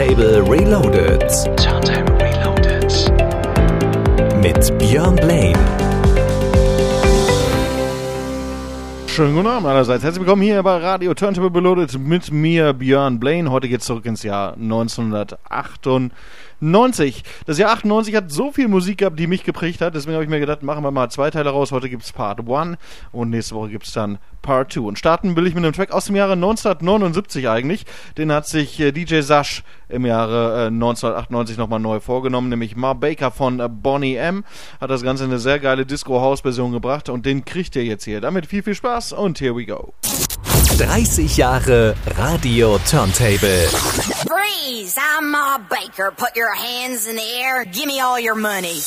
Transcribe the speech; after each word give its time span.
Turntable 0.00 0.40
Reloaded. 0.50 1.20
Turntable 1.58 2.16
Reloaded. 2.16 2.90
Mit 4.40 4.78
Björn 4.78 5.14
Blaine. 5.14 5.58
Schönen 9.06 9.34
guten 9.34 9.46
Abend 9.46 9.66
allerseits. 9.66 10.02
Herzlich 10.02 10.22
willkommen 10.22 10.40
hier 10.40 10.62
bei 10.62 10.78
Radio 10.78 11.12
Turntable 11.12 11.54
Reloaded 11.54 11.98
mit 11.98 12.32
mir, 12.32 12.72
Björn 12.72 13.20
Blaine. 13.20 13.50
Heute 13.50 13.68
geht 13.68 13.80
es 13.80 13.86
zurück 13.86 14.06
ins 14.06 14.22
Jahr 14.22 14.54
1998. 14.54 16.16
90. 16.60 17.22
Das 17.46 17.58
Jahr 17.58 17.72
98 17.72 18.14
hat 18.14 18.30
so 18.30 18.52
viel 18.52 18.68
Musik 18.68 18.98
gehabt, 18.98 19.18
die 19.18 19.26
mich 19.26 19.44
geprägt 19.44 19.80
hat. 19.80 19.94
Deswegen 19.94 20.14
habe 20.14 20.24
ich 20.24 20.30
mir 20.30 20.40
gedacht, 20.40 20.62
machen 20.62 20.84
wir 20.84 20.90
mal 20.90 21.10
zwei 21.10 21.30
Teile 21.30 21.50
raus. 21.50 21.72
Heute 21.72 21.88
gibt 21.88 22.02
es 22.02 22.12
Part 22.12 22.40
1 22.48 22.76
und 23.12 23.30
nächste 23.30 23.54
Woche 23.54 23.70
gibt 23.70 23.86
es 23.86 23.92
dann 23.92 24.18
Part 24.42 24.72
2. 24.72 24.80
Und 24.80 24.98
starten 24.98 25.36
will 25.36 25.46
ich 25.46 25.54
mit 25.54 25.64
einem 25.64 25.72
Track 25.72 25.92
aus 25.92 26.06
dem 26.06 26.16
Jahre 26.16 26.32
1979 26.32 27.48
eigentlich. 27.48 27.86
Den 28.16 28.32
hat 28.32 28.46
sich 28.46 28.78
äh, 28.80 28.92
DJ 28.92 29.20
Sash 29.20 29.62
im 29.88 30.06
Jahre 30.06 30.64
äh, 30.64 30.66
1998 30.66 31.56
nochmal 31.56 31.80
neu 31.80 32.00
vorgenommen, 32.00 32.48
nämlich 32.48 32.76
Mar 32.76 32.94
Baker 32.94 33.30
von 33.30 33.60
äh, 33.60 33.68
Bonnie 33.68 34.16
M. 34.16 34.44
Hat 34.80 34.90
das 34.90 35.02
Ganze 35.02 35.24
in 35.24 35.30
eine 35.30 35.38
sehr 35.38 35.58
geile 35.58 35.86
Disco-House-Version 35.86 36.72
gebracht 36.72 37.08
und 37.08 37.26
den 37.26 37.44
kriegt 37.44 37.76
ihr 37.76 37.84
jetzt 37.84 38.04
hier. 38.04 38.20
Damit 38.20 38.46
viel, 38.46 38.62
viel 38.62 38.74
Spaß 38.74 39.12
und 39.12 39.40
here 39.40 39.56
we 39.56 39.66
go. 39.66 39.92
30 40.80 41.28
Jahre 41.28 41.94
Radio 42.16 42.78
Turntable. 42.78 43.68
Freeze! 44.26 44.96
I'm 44.98 45.30
Ma 45.30 45.58
Baker. 45.58 46.10
Put 46.10 46.34
your 46.34 46.54
hands 46.54 47.06
in 47.06 47.16
the 47.16 47.22
air. 47.22 47.66
Give 47.66 47.84
me 47.84 48.00
all 48.00 48.18
your 48.18 48.34
money. 48.34 48.78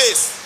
base 0.00 0.39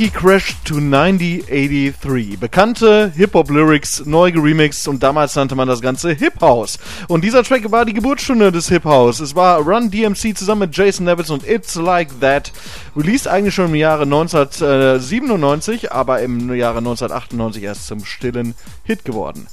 Funky 0.00 0.18
Crash 0.18 0.56
to 0.64 0.80
9083. 0.80 2.38
Bekannte 2.40 3.12
Hip-Hop-Lyrics, 3.14 4.06
neu 4.06 4.32
geremixed 4.32 4.88
und 4.88 5.02
damals 5.02 5.36
nannte 5.36 5.54
man 5.54 5.68
das 5.68 5.82
Ganze 5.82 6.12
Hip-House. 6.12 6.78
Und 7.06 7.22
dieser 7.22 7.42
Track 7.44 7.70
war 7.70 7.84
die 7.84 7.92
Geburtsstunde 7.92 8.50
des 8.50 8.70
Hip-House. 8.70 9.20
Es 9.20 9.34
war 9.34 9.60
Run 9.60 9.90
DMC 9.90 10.34
zusammen 10.34 10.60
mit 10.62 10.74
Jason 10.74 11.04
Neville 11.04 11.30
und 11.30 11.46
It's 11.46 11.74
Like 11.74 12.18
That. 12.20 12.50
Released 12.96 13.28
eigentlich 13.28 13.54
schon 13.54 13.66
im 13.66 13.74
Jahre 13.74 14.04
1997, 14.04 15.92
aber 15.92 16.22
im 16.22 16.54
Jahre 16.54 16.78
1998 16.78 17.62
erst 17.62 17.86
zum 17.86 18.02
stillen 18.06 18.54
Hit 18.84 19.04
geworden. 19.04 19.48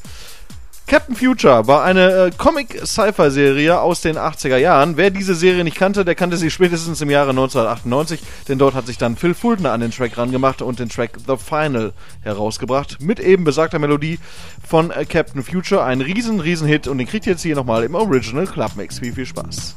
Captain 0.87 1.15
Future 1.17 1.67
war 1.67 1.83
eine 1.83 2.27
äh, 2.27 2.31
Comic-Sci-Fi-Serie 2.31 3.81
aus 3.81 3.99
den 3.99 4.17
80er 4.17 4.55
Jahren. 4.55 4.95
Wer 4.95 5.11
diese 5.11 5.35
Serie 5.35 5.65
nicht 5.65 5.75
kannte, 5.75 6.05
der 6.05 6.15
kannte 6.15 6.37
sie 6.37 6.49
spätestens 6.49 7.01
im 7.01 7.09
Jahre 7.09 7.31
1998, 7.31 8.21
denn 8.47 8.57
dort 8.57 8.73
hat 8.73 8.87
sich 8.87 8.97
dann 8.97 9.17
Phil 9.17 9.33
Fulton 9.33 9.65
an 9.65 9.81
den 9.81 9.91
Track 9.91 10.17
rangemacht 10.17 10.61
und 10.61 10.79
den 10.79 10.87
Track 10.87 11.17
The 11.27 11.35
Final 11.35 11.91
herausgebracht. 12.21 13.01
Mit 13.01 13.19
eben 13.19 13.43
besagter 13.43 13.79
Melodie 13.79 14.17
von 14.65 14.91
äh, 14.91 15.03
Captain 15.03 15.43
Future. 15.43 15.83
Ein 15.83 15.99
riesen, 15.99 16.39
riesen 16.39 16.69
Hit 16.69 16.87
und 16.87 16.99
den 16.99 17.07
kriegt 17.07 17.27
ihr 17.27 17.33
jetzt 17.33 17.41
hier 17.41 17.55
nochmal 17.55 17.83
im 17.83 17.93
Original 17.93 18.47
Club 18.47 18.77
Mix. 18.77 18.99
Viel, 18.99 19.11
viel 19.11 19.25
Spaß. 19.25 19.75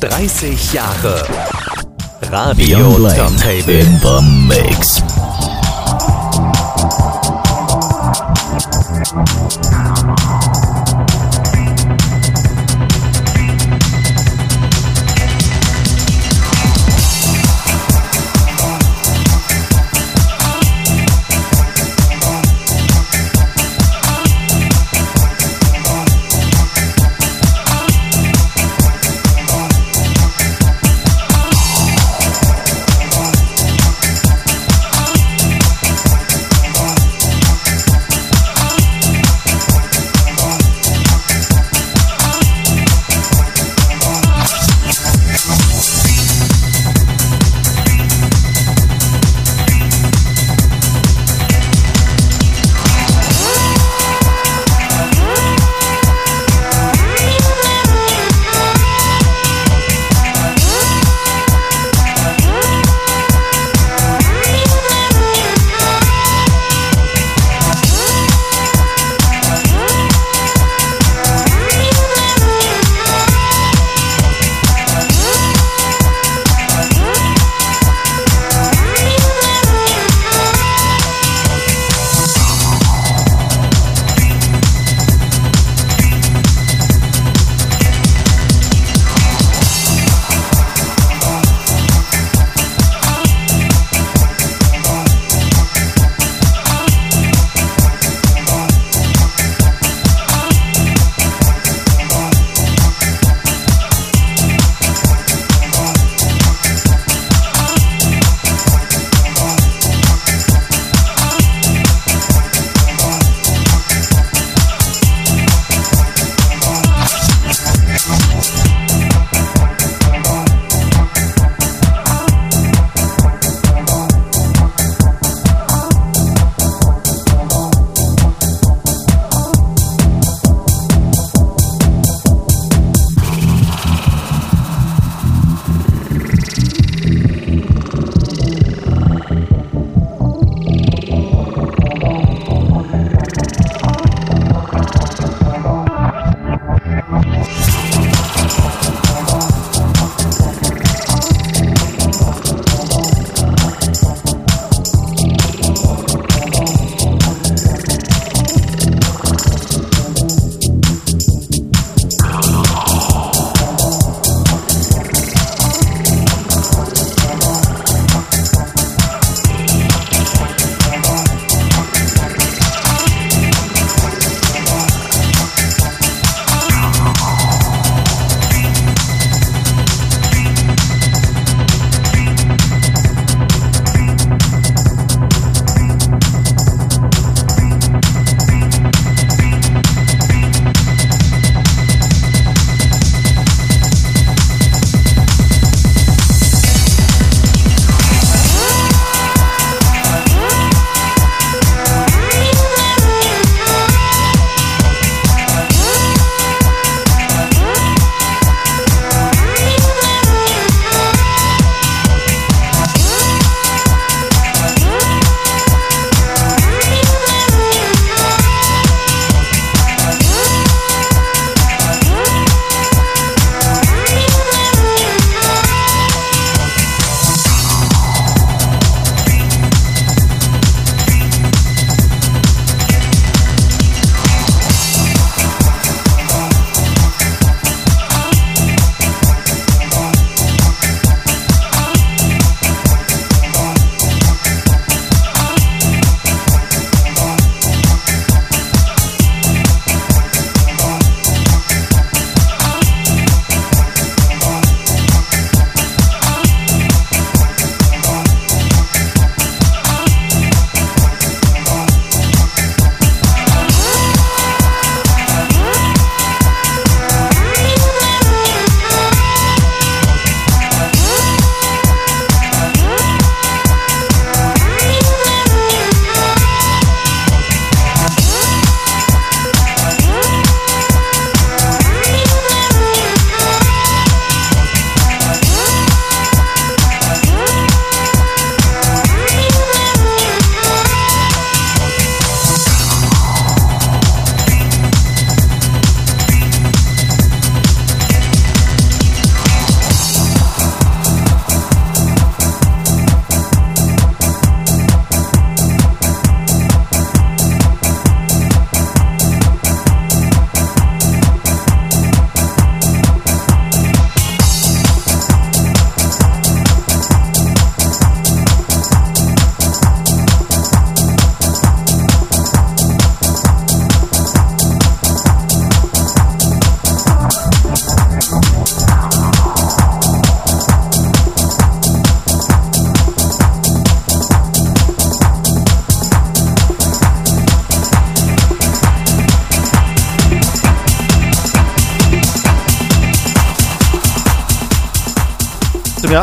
30 0.00 0.72
Jahre 0.72 1.22
Radio 2.30 2.78
Turntable. 2.78 3.78
in 3.78 4.00
the 4.00 4.22
mix. 4.48 5.02
Check 9.06 10.25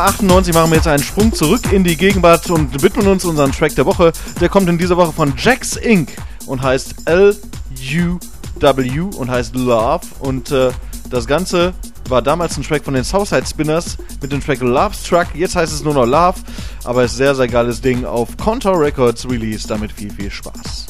98 0.03 0.53
machen 0.53 0.69
wir 0.69 0.75
jetzt 0.77 0.87
einen 0.87 1.01
Sprung 1.01 1.31
zurück 1.31 1.71
in 1.71 1.85
die 1.85 1.95
Gegenwart 1.95 2.49
und 2.49 2.83
widmen 2.83 3.07
uns 3.07 3.23
unseren 3.23 3.53
Track 3.53 3.73
der 3.75 3.85
Woche. 3.85 4.11
Der 4.41 4.49
kommt 4.49 4.67
in 4.67 4.77
dieser 4.77 4.97
Woche 4.97 5.13
von 5.13 5.33
Jax 5.37 5.77
Inc. 5.77 6.11
und 6.45 6.61
heißt 6.61 6.95
L-U-W 7.05 8.99
und 8.99 9.31
heißt 9.31 9.55
Love. 9.55 10.01
Und 10.19 10.51
äh, 10.51 10.71
das 11.09 11.25
Ganze 11.25 11.73
war 12.09 12.21
damals 12.21 12.57
ein 12.57 12.63
Track 12.63 12.83
von 12.83 12.95
den 12.95 13.05
Southside 13.05 13.45
Spinners 13.47 13.97
mit 14.21 14.33
dem 14.33 14.43
Track 14.43 14.59
Love 14.59 14.93
Struck. 14.93 15.27
Jetzt 15.35 15.55
heißt 15.55 15.71
es 15.71 15.83
nur 15.83 15.93
noch 15.93 16.05
Love, 16.05 16.39
aber 16.83 17.05
ist 17.05 17.15
sehr, 17.15 17.33
sehr 17.33 17.47
geiles 17.47 17.79
Ding 17.79 18.03
auf 18.03 18.35
Contour 18.35 18.77
Records 18.77 19.25
Release. 19.29 19.65
Damit 19.69 19.93
viel, 19.93 20.11
viel 20.11 20.29
Spaß. 20.29 20.87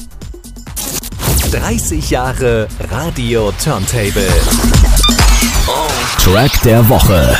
30 1.52 2.10
Jahre 2.10 2.66
Radio 2.90 3.52
Turntable. 3.62 4.26
Track 6.18 6.62
der 6.62 6.88
Woche. 6.88 7.38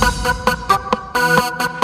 Thank 0.00 1.72
you. 1.74 1.79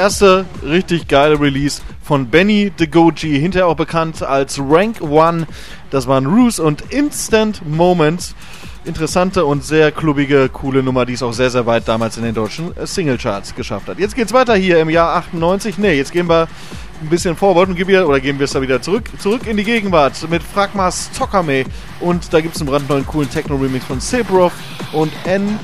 Erste 0.00 0.46
richtig 0.64 1.08
geile 1.08 1.38
Release 1.38 1.82
von 2.02 2.26
Benny 2.26 2.72
the 2.78 2.88
Goji, 2.88 3.38
hinterher 3.38 3.66
auch 3.66 3.76
bekannt 3.76 4.22
als 4.22 4.58
Rank 4.58 5.02
One. 5.02 5.46
Das 5.90 6.06
waren 6.06 6.24
Ruse 6.24 6.62
und 6.62 6.82
Instant 6.90 7.60
Moments. 7.68 8.34
Interessante 8.86 9.44
und 9.44 9.62
sehr 9.62 9.92
klubbige, 9.92 10.48
coole 10.48 10.82
Nummer, 10.82 11.04
die 11.04 11.12
es 11.12 11.22
auch 11.22 11.34
sehr, 11.34 11.50
sehr 11.50 11.66
weit 11.66 11.86
damals 11.86 12.16
in 12.16 12.22
den 12.22 12.34
deutschen 12.34 12.74
äh, 12.78 12.86
Singlecharts 12.86 13.54
geschafft 13.54 13.88
hat. 13.88 13.98
Jetzt 13.98 14.16
geht's 14.16 14.32
weiter 14.32 14.54
hier 14.54 14.80
im 14.80 14.88
Jahr 14.88 15.16
98. 15.16 15.76
Ne, 15.76 15.92
jetzt 15.92 16.12
gehen 16.12 16.30
wir 16.30 16.48
ein 17.02 17.08
bisschen 17.10 17.36
vorwärts 17.36 17.68
und 17.68 17.76
gehen 17.76 17.88
wir, 17.88 18.08
oder 18.08 18.20
gehen 18.20 18.38
wir 18.38 18.44
es 18.44 18.52
da 18.52 18.62
wieder 18.62 18.80
zurück, 18.80 19.10
zurück 19.18 19.46
in 19.46 19.58
die 19.58 19.64
Gegenwart 19.64 20.14
mit 20.30 20.42
Fragmas 20.42 21.10
Tokame. 21.12 21.66
Und 22.00 22.32
da 22.32 22.40
gibt 22.40 22.54
es 22.54 22.62
einen 22.62 22.70
brandneuen 22.70 23.06
coolen 23.06 23.28
Techno-Remix 23.28 23.84
von 23.84 24.00
Sebrov 24.00 24.54
und 24.92 25.12
N. 25.26 25.58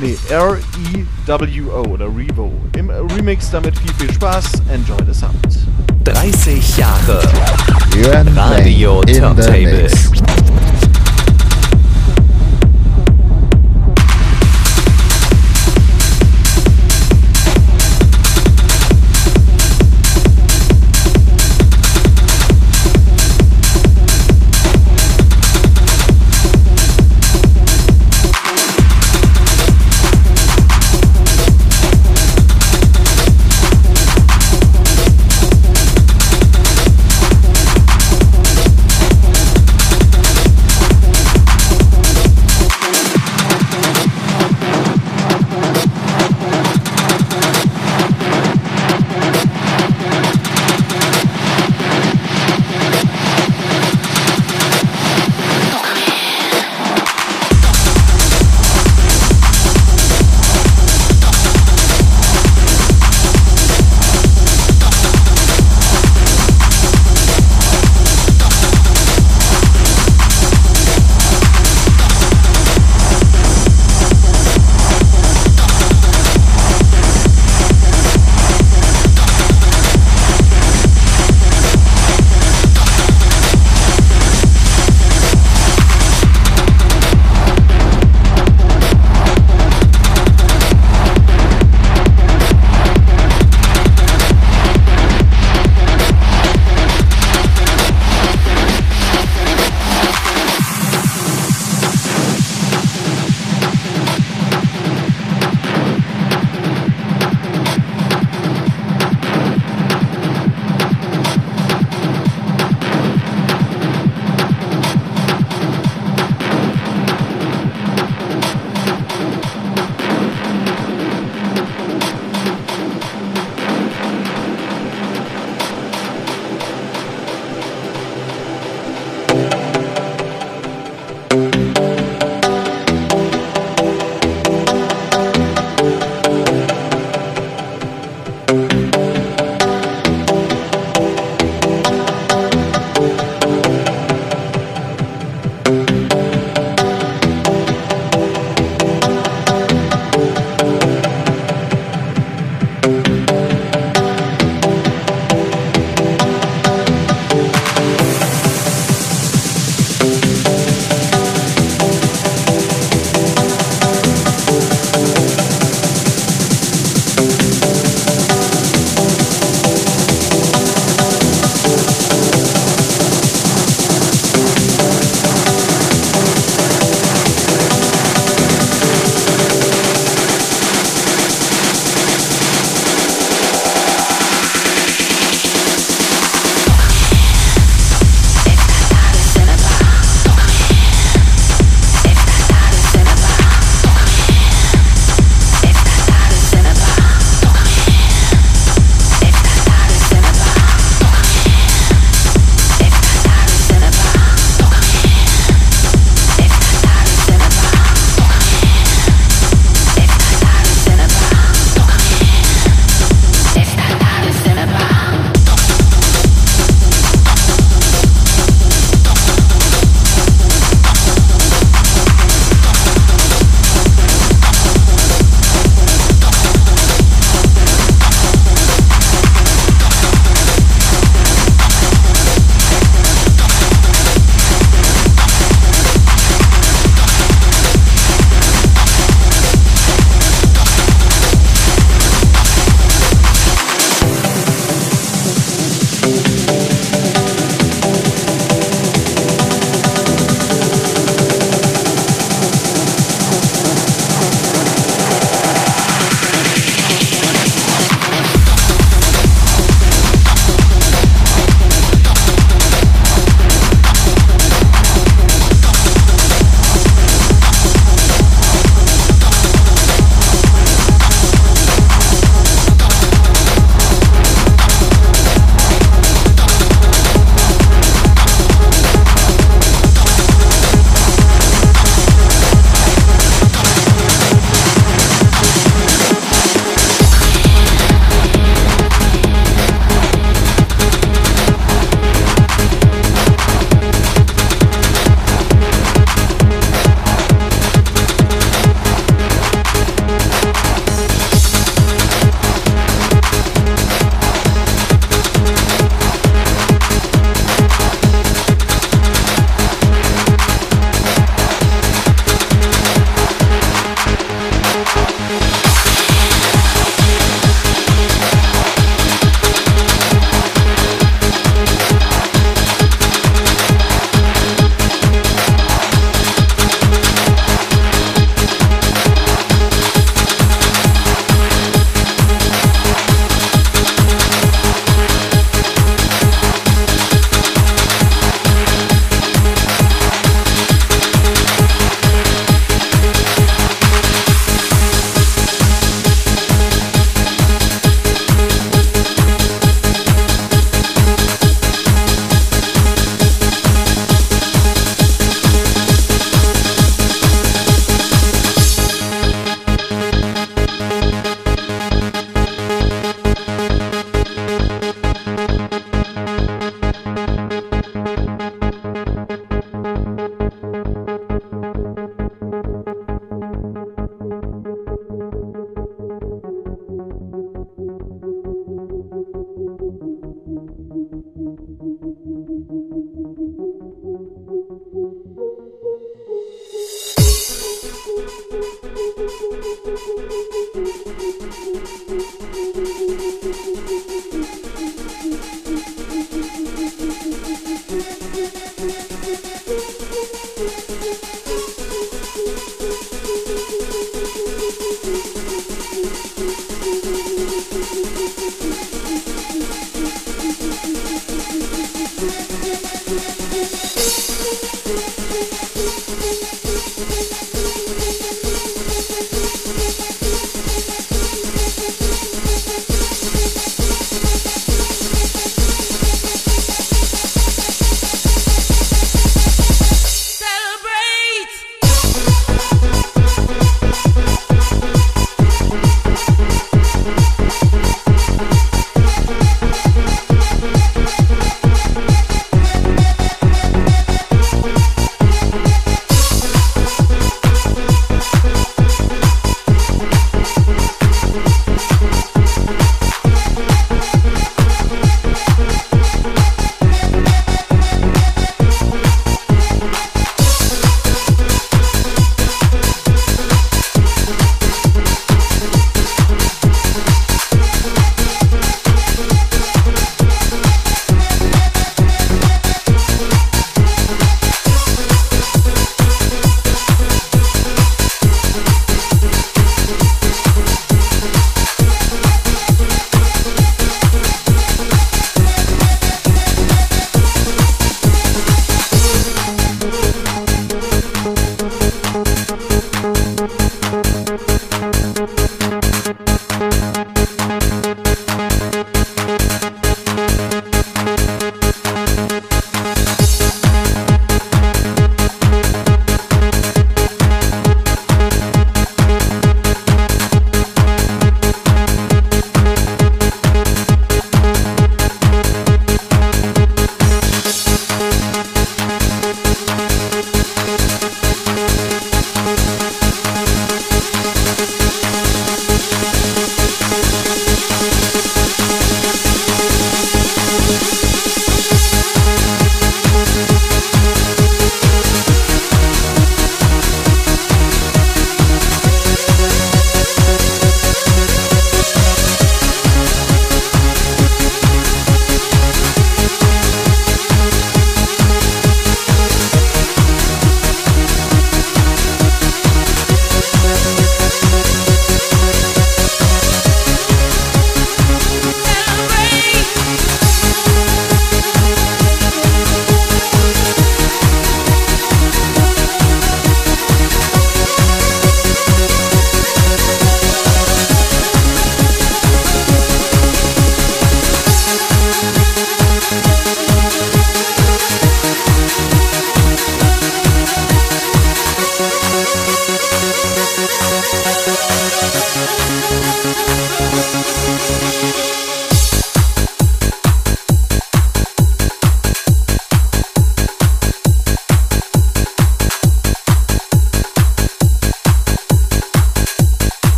Nee, 0.00 0.16
R-E-W-O 0.30 1.82
oder 1.90 2.06
Revo. 2.06 2.50
Im 2.78 2.88
Remix 2.88 3.50
damit 3.50 3.78
viel, 3.78 3.92
viel 3.98 4.14
Spaß. 4.14 4.62
Enjoy 4.72 4.96
the 5.06 5.12
sound. 5.12 5.34
30 6.04 6.78
Jahre 6.78 7.22
Radio 8.34 9.02
Turntable. 9.02 9.90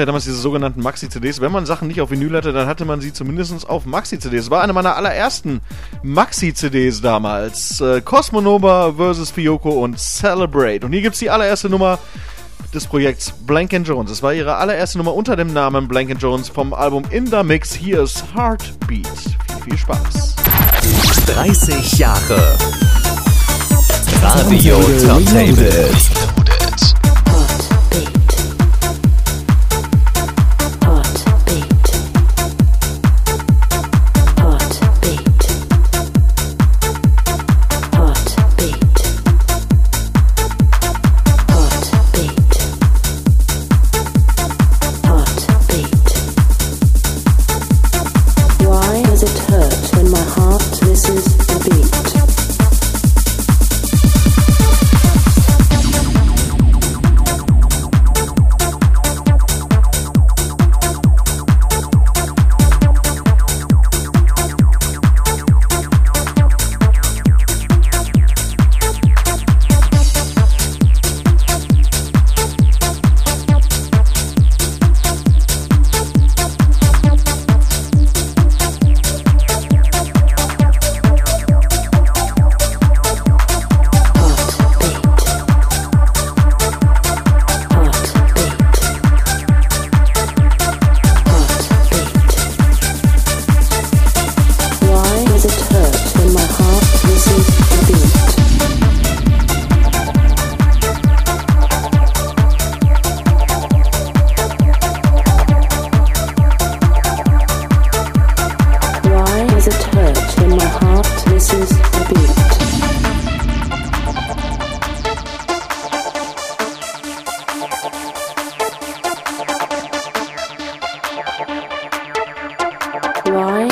Ja 0.00 0.06
damals 0.06 0.24
diese 0.24 0.36
sogenannten 0.36 0.82
Maxi-CDs. 0.82 1.40
Wenn 1.40 1.52
man 1.52 1.66
Sachen 1.66 1.88
nicht 1.88 2.00
auf 2.00 2.10
Vinyl 2.10 2.36
hatte, 2.36 2.52
dann 2.52 2.66
hatte 2.66 2.84
man 2.84 3.00
sie 3.00 3.12
zumindest 3.12 3.68
auf 3.68 3.86
Maxi-CDs. 3.86 4.50
War 4.50 4.62
eine 4.62 4.72
meiner 4.72 4.96
allerersten 4.96 5.60
Maxi-CDs 6.02 7.00
damals. 7.00 7.80
Äh, 7.80 8.00
Cosmonova 8.00 8.94
vs. 8.94 9.30
Fioko 9.30 9.82
und 9.84 9.98
Celebrate. 9.98 10.84
Und 10.84 10.92
hier 10.92 11.02
gibt's 11.02 11.20
die 11.20 11.30
allererste 11.30 11.68
Nummer 11.68 11.98
des 12.74 12.86
Projekts 12.86 13.32
Blank 13.46 13.72
Jones. 13.84 14.10
Es 14.10 14.22
war 14.22 14.32
ihre 14.32 14.56
allererste 14.56 14.98
Nummer 14.98 15.14
unter 15.14 15.36
dem 15.36 15.52
Namen 15.52 15.88
Blank 15.88 16.16
Jones 16.20 16.48
vom 16.48 16.72
Album 16.72 17.04
In 17.10 17.26
the 17.26 17.42
Mix. 17.42 17.74
Hier 17.74 18.02
ist 18.02 18.24
Heartbeat. 18.34 19.06
Viel, 19.06 19.62
viel 19.64 19.78
Spaß. 19.78 20.36
30 21.26 21.98
Jahre. 21.98 22.56
Radio 24.22 24.78
Turntable. 25.00 25.90
Why 25.90 26.29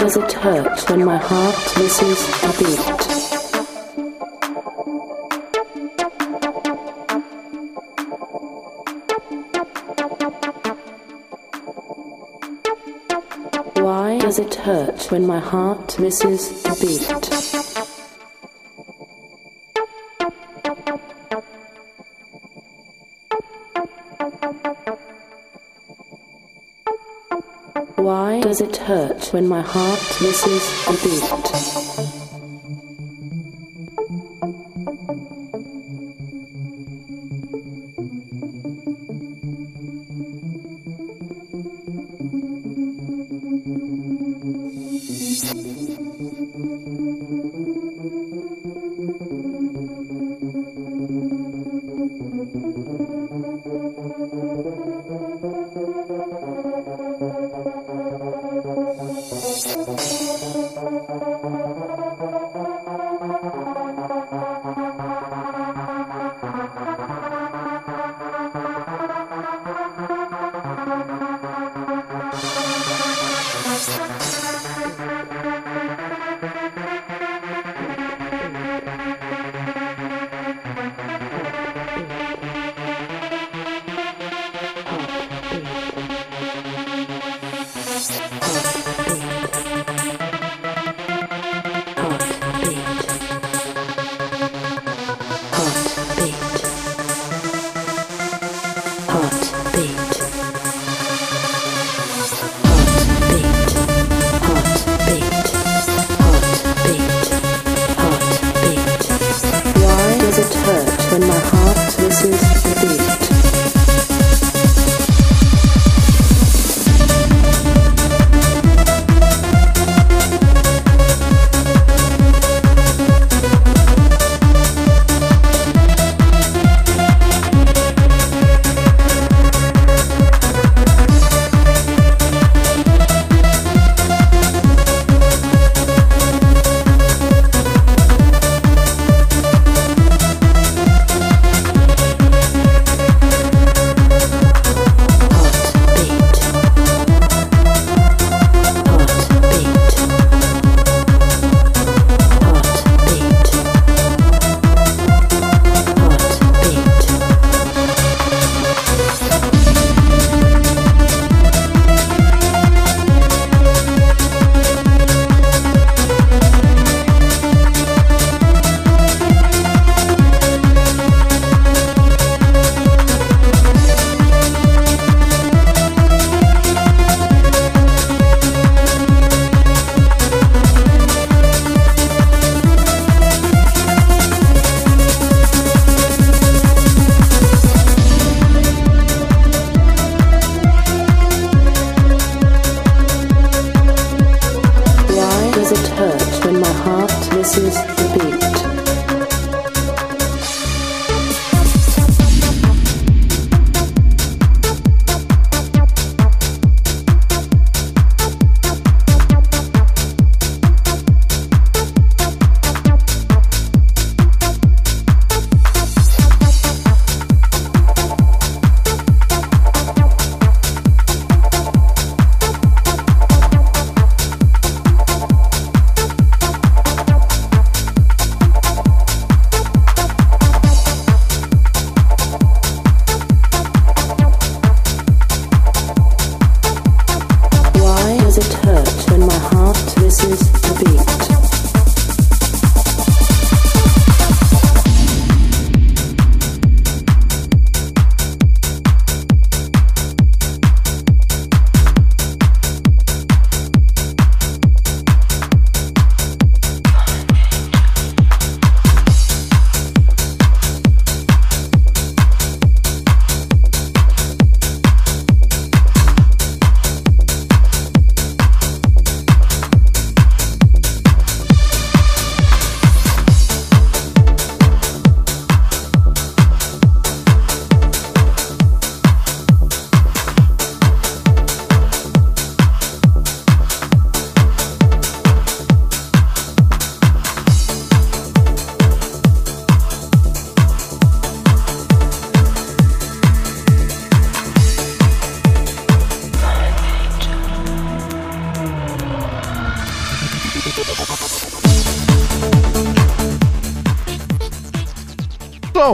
does 0.08 0.16
it 0.16 0.32
hurt 0.32 0.88
when 0.88 1.04
my 1.04 1.18
heart 1.18 1.76
misses 1.76 2.20
a 2.42 2.52
beat? 2.58 2.78
Why 13.82 14.18
does 14.18 14.38
it 14.38 14.54
hurt 14.54 15.10
when 15.10 15.26
my 15.26 15.40
heart 15.40 15.98
misses 15.98 16.64
a 16.64 16.74
beat? 16.80 17.57
Hurt 28.88 29.34
when 29.34 29.46
my 29.46 29.60
heart 29.60 30.00
misses 30.22 30.64
a 30.88 30.92
beat? 31.04 31.87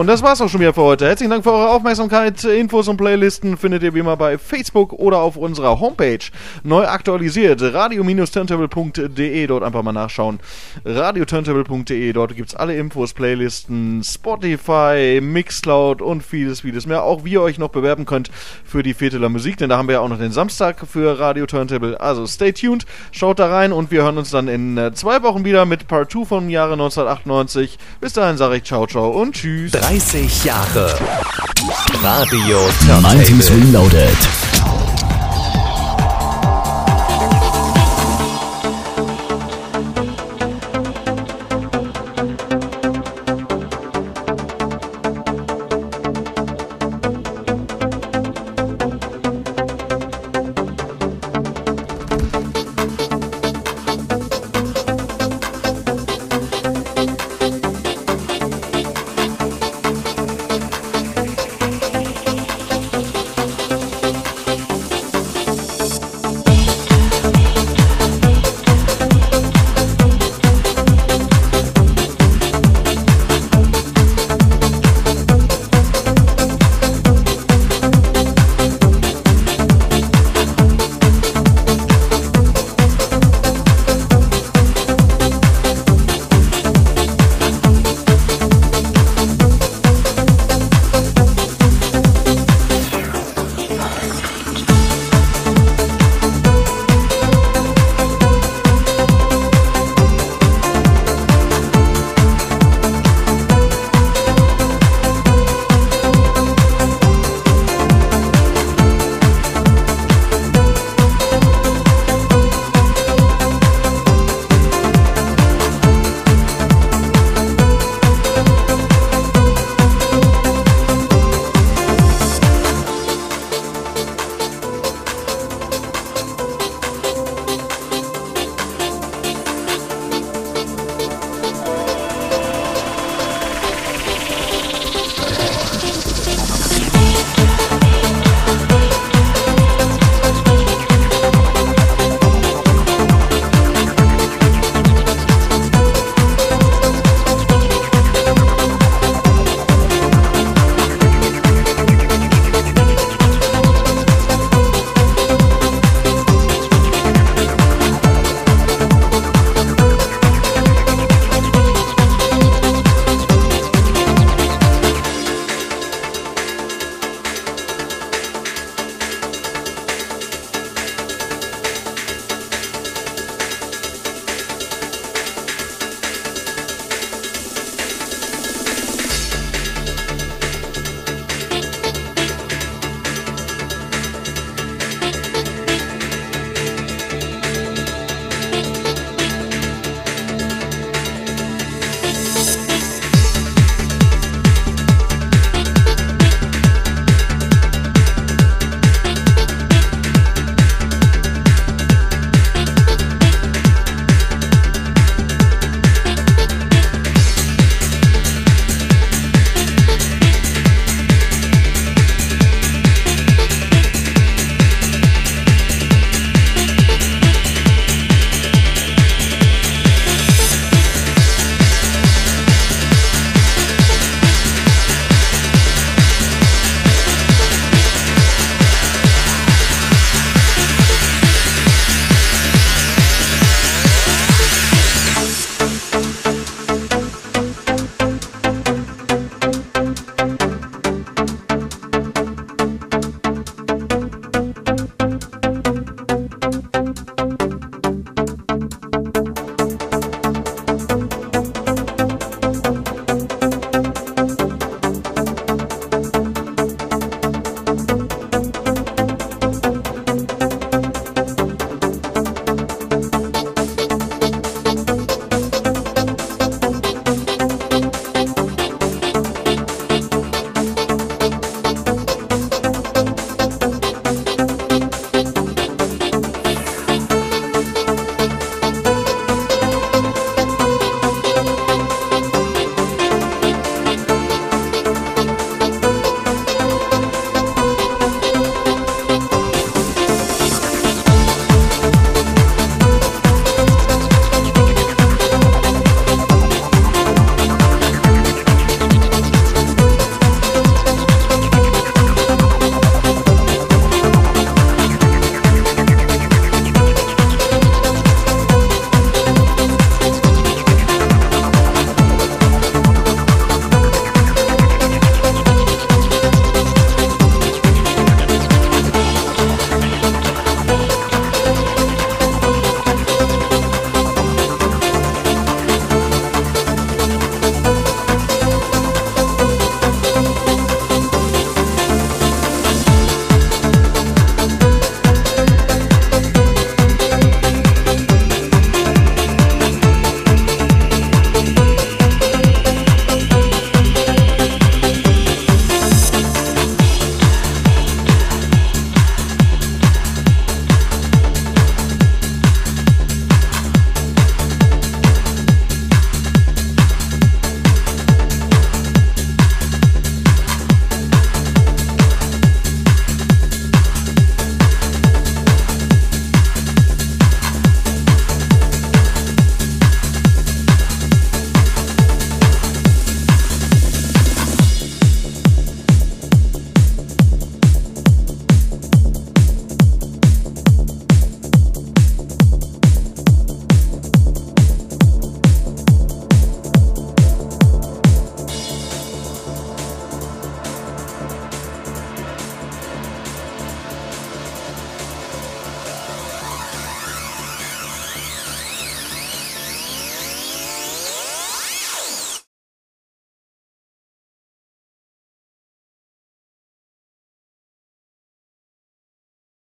Und 0.05 0.09
das 0.09 0.22
war's 0.22 0.38
auch 0.42 0.50
schon 0.50 0.61
wieder 0.61 0.74
für 0.74 0.82
heute. 0.82 1.07
Herzlichen 1.07 1.30
Dank 1.30 1.44
für 1.44 1.52
eure 1.52 1.70
Aufmerksamkeit. 1.70 2.44
Infos 2.44 2.88
und 2.88 2.98
Playlisten 2.98 3.57
findet 3.57 3.82
ihr 3.82 3.94
wie 3.94 4.00
immer 4.00 4.18
bei 4.18 4.36
Facebook 4.36 4.92
oder 4.92 5.20
auf 5.20 5.38
unserer 5.38 5.80
Homepage. 5.80 6.18
Neu 6.62 6.86
aktualisiert 6.86 7.62
radio-turntable.de. 7.62 9.46
Dort 9.46 9.64
einfach 9.64 9.82
mal 9.82 9.92
nachschauen. 9.92 10.40
radioturntable.de. 10.84 12.12
Dort 12.12 12.36
gibt's 12.36 12.55
alle 12.55 12.76
Infos, 12.76 13.14
Playlisten, 13.14 14.02
Spotify, 14.05 15.20
Mixcloud 15.22 16.02
und 16.02 16.22
vieles, 16.22 16.61
vieles 16.61 16.86
mehr. 16.86 17.02
Auch 17.02 17.24
wie 17.24 17.32
ihr 17.32 17.40
euch 17.40 17.57
noch 17.57 17.70
bewerben 17.70 18.05
könnt 18.05 18.30
für 18.62 18.82
die 18.82 18.92
Vierteler 18.92 19.30
Musik, 19.30 19.57
denn 19.57 19.70
da 19.70 19.78
haben 19.78 19.88
wir 19.88 19.94
ja 19.94 20.00
auch 20.00 20.11
noch 20.11 20.18
den 20.18 20.32
Samstag 20.32 20.86
für 20.86 21.18
Radio 21.18 21.46
Turntable. 21.46 21.98
Also 21.98 22.26
stay 22.26 22.52
tuned, 22.52 22.84
schaut 23.11 23.38
da 23.38 23.46
rein 23.46 23.72
und 23.72 23.90
wir 23.90 24.02
hören 24.02 24.18
uns 24.18 24.28
dann 24.28 24.48
in 24.48 24.76
äh, 24.76 24.92
zwei 24.92 25.22
Wochen 25.22 25.46
wieder 25.46 25.64
mit 25.64 25.88
Part 25.88 26.12
2 26.12 26.26
vom 26.26 26.50
Jahre 26.50 26.74
1998. 26.74 27.78
Bis 28.02 28.12
dahin 28.12 28.36
sage 28.36 28.59
ich 28.59 28.64
ciao, 28.64 28.86
ciao 28.86 29.09
und 29.09 29.34
tschüss. 29.34 29.72
30 29.95 30.26
Jahre 30.45 30.99
Radio 32.03 32.59
90s 32.80 33.47
Turntable. 33.47 33.64
Reloaded. 33.64 34.43